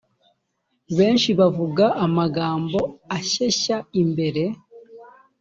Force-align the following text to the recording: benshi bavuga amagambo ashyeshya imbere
benshi 0.97 1.29
bavuga 1.39 1.85
amagambo 2.05 2.79
ashyeshya 3.17 3.77
imbere 4.01 4.43